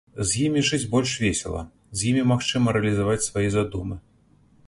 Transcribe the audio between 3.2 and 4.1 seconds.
свае задумы.